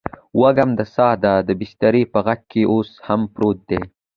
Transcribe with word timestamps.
وږم 0.41 0.69
د 0.79 0.81
ساه 0.95 1.13
دی 1.23 1.33
دبسترپه 1.49 2.19
غیږکې 2.25 2.63
اوس 2.73 2.89
هم 3.05 3.21
پروت 3.33 3.59
دي 3.69 3.81